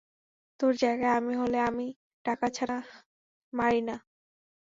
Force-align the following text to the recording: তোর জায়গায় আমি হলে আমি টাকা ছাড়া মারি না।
তোর 0.59 0.73
জায়গায় 0.81 1.15
আমি 1.19 1.33
হলে 1.41 1.57
আমি 1.69 1.87
টাকা 2.25 2.47
ছাড়া 2.49 2.77
মারি 3.53 3.81
না। 3.81 3.95